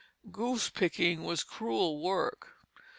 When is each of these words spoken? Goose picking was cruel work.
Goose 0.31 0.67
picking 0.67 1.21
was 1.25 1.43
cruel 1.43 2.01
work. 2.01 2.55